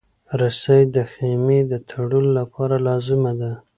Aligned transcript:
رسۍ 0.39 0.81
د 0.95 0.97
خېمې 1.11 1.59
د 1.71 1.73
تړلو 1.89 2.21
لپاره 2.37 2.75
لازمه 2.87 3.31
ده. 3.39 3.51